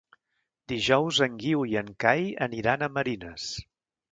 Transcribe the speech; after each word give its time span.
Dijous 0.71 1.19
en 1.27 1.35
Guiu 1.43 1.61
i 1.73 1.77
en 1.83 1.91
Cai 2.05 2.25
aniran 2.49 2.81
a 2.81 2.91
Marines. 2.99 3.53